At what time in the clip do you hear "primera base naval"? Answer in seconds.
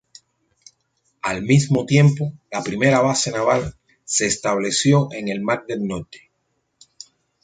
2.63-3.75